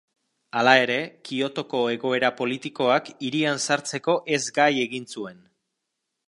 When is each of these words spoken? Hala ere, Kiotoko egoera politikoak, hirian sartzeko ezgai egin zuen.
Hala 0.59 0.71
ere, 0.85 0.95
Kiotoko 1.27 1.81
egoera 1.97 2.31
politikoak, 2.39 3.13
hirian 3.29 3.63
sartzeko 3.67 4.17
ezgai 4.39 4.69
egin 4.87 5.07
zuen. 5.17 5.39